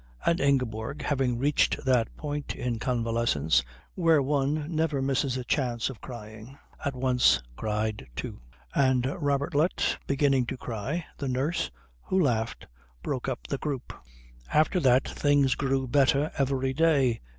[0.25, 3.63] And Ingeborg, having reached that point in convalescence
[3.93, 8.41] where one never misses a chance of crying, at once cried, too;
[8.73, 11.69] and Robertlet beginning to cry, the nurse,
[12.05, 12.65] who laughed,
[13.03, 13.93] broke up the group.
[14.51, 17.21] After that things grew better every day.